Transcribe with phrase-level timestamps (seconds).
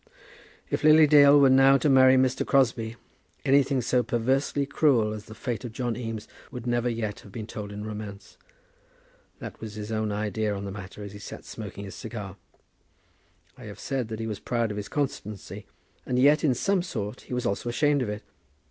[0.71, 2.43] If Lily Dale were now to marry Mr.
[2.43, 2.95] Crosbie,
[3.45, 7.45] anything so perversely cruel as the fate of John Eames would never yet have been
[7.45, 8.35] told in romance.
[9.37, 12.37] That was his own idea on the matter as he sat smoking his cigar.
[13.55, 15.67] I have said that he was proud of his constancy,
[16.03, 18.23] and yet, in some sort, he was also ashamed of it.